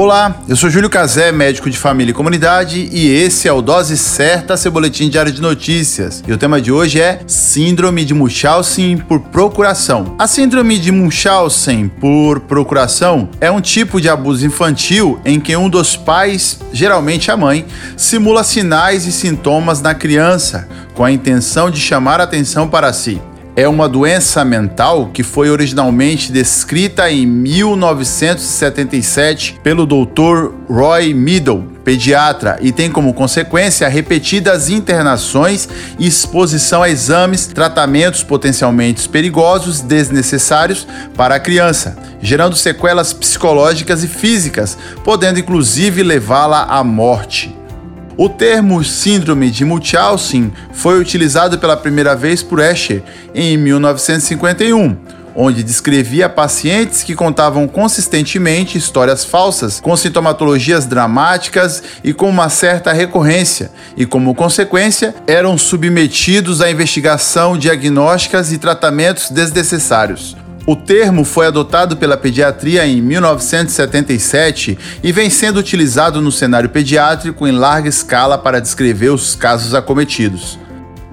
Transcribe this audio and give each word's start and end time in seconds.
Olá, 0.00 0.42
eu 0.46 0.54
sou 0.54 0.70
Júlio 0.70 0.88
Cazé, 0.88 1.32
médico 1.32 1.68
de 1.68 1.76
família 1.76 2.12
e 2.12 2.14
comunidade, 2.14 2.88
e 2.92 3.08
esse 3.08 3.48
é 3.48 3.52
o 3.52 3.60
Dose 3.60 3.98
Certa, 3.98 4.56
seu 4.56 4.70
boletim 4.70 5.08
diário 5.08 5.32
de 5.32 5.42
notícias. 5.42 6.22
E 6.24 6.32
o 6.32 6.38
tema 6.38 6.60
de 6.60 6.70
hoje 6.70 7.00
é 7.00 7.18
Síndrome 7.26 8.04
de 8.04 8.14
Munchausen 8.14 8.96
por 8.96 9.18
procuração. 9.18 10.14
A 10.16 10.28
síndrome 10.28 10.78
de 10.78 10.92
Munchausen 10.92 11.88
por 11.88 12.38
procuração 12.38 13.28
é 13.40 13.50
um 13.50 13.60
tipo 13.60 14.00
de 14.00 14.08
abuso 14.08 14.46
infantil 14.46 15.20
em 15.24 15.40
que 15.40 15.56
um 15.56 15.68
dos 15.68 15.96
pais, 15.96 16.60
geralmente 16.72 17.32
a 17.32 17.36
mãe, 17.36 17.66
simula 17.96 18.44
sinais 18.44 19.04
e 19.04 19.10
sintomas 19.10 19.82
na 19.82 19.96
criança, 19.96 20.68
com 20.94 21.04
a 21.04 21.10
intenção 21.10 21.72
de 21.72 21.80
chamar 21.80 22.20
atenção 22.20 22.68
para 22.68 22.92
si 22.92 23.20
é 23.58 23.66
uma 23.66 23.88
doença 23.88 24.44
mental 24.44 25.10
que 25.12 25.24
foi 25.24 25.50
originalmente 25.50 26.30
descrita 26.30 27.10
em 27.10 27.26
1977 27.26 29.58
pelo 29.64 29.84
Dr. 29.84 30.52
Roy 30.70 31.12
Middle, 31.12 31.64
pediatra, 31.84 32.56
e 32.62 32.70
tem 32.70 32.88
como 32.88 33.12
consequência 33.12 33.88
repetidas 33.88 34.68
internações 34.68 35.68
e 35.98 36.06
exposição 36.06 36.84
a 36.84 36.88
exames, 36.88 37.48
tratamentos 37.48 38.22
potencialmente 38.22 39.08
perigosos, 39.08 39.80
desnecessários 39.80 40.86
para 41.16 41.34
a 41.34 41.40
criança, 41.40 41.98
gerando 42.22 42.54
sequelas 42.54 43.12
psicológicas 43.12 44.04
e 44.04 44.06
físicas, 44.06 44.78
podendo 45.02 45.40
inclusive 45.40 46.04
levá-la 46.04 46.62
à 46.62 46.84
morte. 46.84 47.58
O 48.20 48.28
termo 48.28 48.82
síndrome 48.82 49.48
de 49.48 49.64
Munchausen 49.64 50.52
foi 50.72 51.00
utilizado 51.00 51.56
pela 51.56 51.76
primeira 51.76 52.16
vez 52.16 52.42
por 52.42 52.58
Escher 52.58 53.00
em 53.32 53.56
1951 53.56 54.96
onde 55.40 55.62
descrevia 55.62 56.28
pacientes 56.28 57.04
que 57.04 57.14
contavam 57.14 57.68
consistentemente 57.68 58.76
histórias 58.76 59.24
falsas, 59.24 59.78
com 59.78 59.96
sintomatologias 59.96 60.84
dramáticas 60.84 61.80
e 62.02 62.12
com 62.12 62.28
uma 62.28 62.48
certa 62.48 62.92
recorrência, 62.92 63.70
e 63.96 64.04
como 64.04 64.34
consequência, 64.34 65.14
eram 65.28 65.56
submetidos 65.56 66.60
a 66.60 66.68
investigação 66.68 67.56
diagnósticas 67.56 68.50
e 68.50 68.58
tratamentos 68.58 69.30
desnecessários. 69.30 70.36
O 70.68 70.76
termo 70.76 71.24
foi 71.24 71.46
adotado 71.46 71.96
pela 71.96 72.14
pediatria 72.14 72.86
em 72.86 73.00
1977 73.00 74.78
e 75.02 75.10
vem 75.10 75.30
sendo 75.30 75.56
utilizado 75.58 76.20
no 76.20 76.30
cenário 76.30 76.68
pediátrico 76.68 77.48
em 77.48 77.52
larga 77.52 77.88
escala 77.88 78.36
para 78.36 78.60
descrever 78.60 79.08
os 79.08 79.34
casos 79.34 79.72
acometidos. 79.72 80.58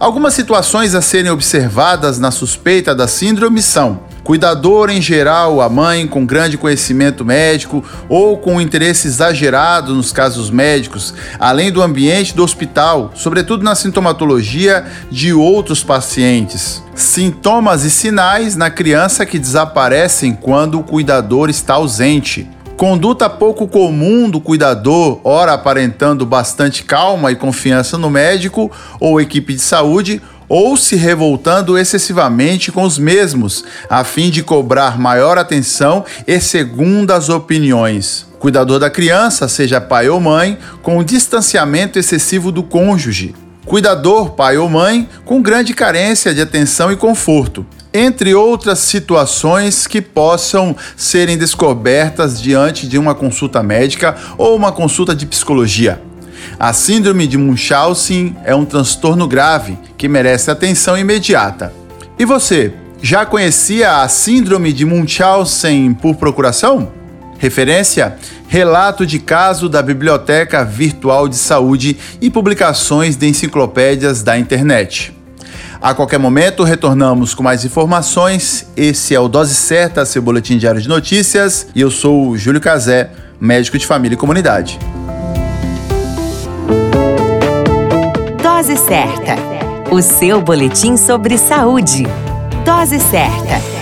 Algumas 0.00 0.34
situações 0.34 0.96
a 0.96 1.00
serem 1.00 1.30
observadas 1.30 2.18
na 2.18 2.32
suspeita 2.32 2.92
da 2.92 3.06
síndrome 3.06 3.62
são 3.62 4.00
Cuidador 4.24 4.90
em 4.90 5.00
geral, 5.00 5.60
a 5.60 5.68
mãe 5.68 6.08
com 6.08 6.26
grande 6.26 6.58
conhecimento 6.58 7.24
médico 7.24 7.84
ou 8.08 8.38
com 8.38 8.60
interesse 8.60 9.06
exagerado 9.06 9.94
nos 9.94 10.10
casos 10.10 10.50
médicos, 10.50 11.14
além 11.38 11.70
do 11.70 11.80
ambiente 11.80 12.34
do 12.34 12.42
hospital, 12.42 13.12
sobretudo 13.14 13.62
na 13.62 13.76
sintomatologia 13.76 14.84
de 15.08 15.32
outros 15.32 15.84
pacientes. 15.84 16.82
Sintomas 16.96 17.84
e 17.84 17.90
sinais 17.90 18.56
na 18.56 18.70
criança 18.70 19.26
que 19.26 19.38
desaparecem 19.38 20.32
quando 20.32 20.80
o 20.80 20.82
cuidador 20.82 21.50
está 21.50 21.74
ausente. 21.74 22.48
Conduta 22.74 23.28
pouco 23.28 23.68
comum 23.68 24.30
do 24.30 24.40
cuidador, 24.40 25.20
ora 25.22 25.52
aparentando 25.52 26.24
bastante 26.24 26.84
calma 26.84 27.30
e 27.30 27.36
confiança 27.36 27.98
no 27.98 28.08
médico 28.08 28.72
ou 28.98 29.20
equipe 29.20 29.52
de 29.52 29.60
saúde, 29.60 30.22
ou 30.48 30.74
se 30.74 30.96
revoltando 30.96 31.76
excessivamente 31.76 32.72
com 32.72 32.84
os 32.84 32.98
mesmos, 32.98 33.62
a 33.90 34.02
fim 34.02 34.30
de 34.30 34.42
cobrar 34.42 34.98
maior 34.98 35.36
atenção 35.36 36.02
e 36.26 36.40
segundas 36.40 37.28
opiniões. 37.28 38.26
Cuidador 38.38 38.78
da 38.78 38.88
criança, 38.88 39.48
seja 39.48 39.82
pai 39.82 40.08
ou 40.08 40.18
mãe, 40.18 40.56
com 40.82 41.04
distanciamento 41.04 41.98
excessivo 41.98 42.50
do 42.50 42.62
cônjuge. 42.62 43.34
Cuidador, 43.66 44.30
pai 44.30 44.56
ou 44.56 44.68
mãe, 44.68 45.08
com 45.24 45.42
grande 45.42 45.74
carência 45.74 46.32
de 46.32 46.40
atenção 46.40 46.90
e 46.90 46.96
conforto 46.96 47.66
entre 47.96 48.34
outras 48.34 48.80
situações 48.80 49.86
que 49.86 50.02
possam 50.02 50.76
serem 50.98 51.38
descobertas 51.38 52.38
diante 52.38 52.86
de 52.86 52.98
uma 52.98 53.14
consulta 53.14 53.62
médica 53.62 54.14
ou 54.36 54.54
uma 54.54 54.70
consulta 54.70 55.14
de 55.14 55.24
psicologia. 55.24 56.02
A 56.60 56.74
síndrome 56.74 57.26
de 57.26 57.38
Munchausen 57.38 58.36
é 58.44 58.54
um 58.54 58.66
transtorno 58.66 59.26
grave 59.26 59.78
que 59.96 60.08
merece 60.08 60.50
atenção 60.50 60.96
imediata. 60.98 61.72
E 62.18 62.26
você, 62.26 62.74
já 63.00 63.24
conhecia 63.24 64.02
a 64.02 64.08
síndrome 64.08 64.74
de 64.74 64.84
Munchausen 64.84 65.94
por 65.94 66.16
procuração? 66.16 66.92
Referência: 67.38 68.16
relato 68.48 69.04
de 69.04 69.18
caso 69.18 69.68
da 69.68 69.82
Biblioteca 69.82 70.64
Virtual 70.64 71.28
de 71.28 71.36
Saúde 71.36 71.96
e 72.20 72.30
publicações 72.30 73.16
de 73.16 73.28
enciclopédias 73.28 74.22
da 74.22 74.38
internet. 74.38 75.14
A 75.80 75.94
qualquer 75.94 76.18
momento 76.18 76.64
retornamos 76.64 77.34
com 77.34 77.42
mais 77.42 77.64
informações. 77.64 78.66
Esse 78.76 79.14
é 79.14 79.20
o 79.20 79.28
Dose 79.28 79.54
Certa, 79.54 80.04
seu 80.04 80.22
boletim 80.22 80.56
diário 80.58 80.80
de 80.80 80.88
notícias, 80.88 81.66
e 81.74 81.80
eu 81.80 81.90
sou 81.90 82.30
o 82.30 82.36
Júlio 82.36 82.60
Cazé, 82.60 83.10
médico 83.40 83.78
de 83.78 83.86
família 83.86 84.14
e 84.14 84.18
comunidade. 84.18 84.78
Dose 88.42 88.76
Certa, 88.78 89.36
o 89.90 90.00
seu 90.00 90.40
boletim 90.40 90.96
sobre 90.96 91.36
saúde. 91.36 92.04
Dose 92.64 92.98
Certa. 92.98 93.75